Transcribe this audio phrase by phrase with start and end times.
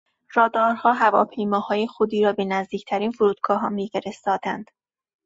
[0.33, 4.71] رادارها هواپیماهای خودی را به نزدیکترین فرودگاهها میفرستادند.